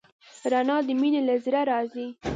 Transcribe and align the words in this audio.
رڼا 0.51 0.77
د 0.87 0.89
مینې 0.99 1.21
له 1.27 1.35
زړه 1.45 1.61
راځي. 1.71 2.07